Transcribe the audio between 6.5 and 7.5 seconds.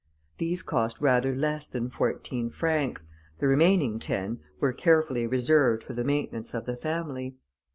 of the family.